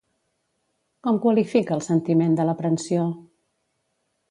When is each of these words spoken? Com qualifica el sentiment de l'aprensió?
Com 1.07 1.19
qualifica 1.25 1.77
el 1.77 1.85
sentiment 1.89 2.33
de 2.41 2.47
l'aprensió? 2.51 3.07